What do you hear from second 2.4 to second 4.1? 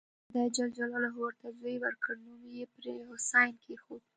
یې پرې حسین کېښود.